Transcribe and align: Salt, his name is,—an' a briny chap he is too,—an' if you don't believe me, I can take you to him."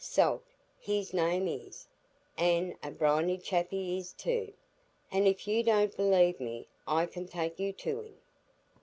Salt, 0.03 0.41
his 0.79 1.13
name 1.13 1.47
is,—an' 1.47 2.75
a 2.81 2.89
briny 2.89 3.37
chap 3.37 3.67
he 3.69 3.99
is 3.99 4.13
too,—an' 4.13 5.27
if 5.27 5.47
you 5.47 5.61
don't 5.61 5.95
believe 5.95 6.39
me, 6.39 6.65
I 6.87 7.05
can 7.05 7.27
take 7.27 7.59
you 7.59 7.71
to 7.73 8.01
him." 8.05 8.17